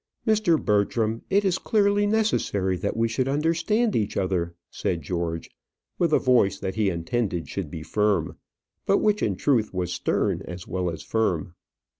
"Mr. 0.25 0.59
Bertram, 0.59 1.21
it 1.29 1.45
is 1.45 1.59
clearly 1.59 2.07
necessary 2.07 2.75
that 2.75 2.97
we 2.97 3.07
should 3.07 3.27
understand 3.27 3.95
each 3.95 4.17
other," 4.17 4.55
said 4.71 5.03
George, 5.03 5.51
with 5.99 6.11
a 6.11 6.17
voice 6.17 6.57
that 6.57 6.73
he 6.73 6.89
intended 6.89 7.47
should 7.47 7.69
be 7.69 7.83
firm, 7.83 8.35
but 8.87 8.97
which 8.97 9.21
in 9.21 9.35
truth 9.35 9.75
was 9.75 9.93
stern 9.93 10.41
as 10.47 10.67
well 10.67 10.89
as 10.89 11.03
firm. 11.03 11.53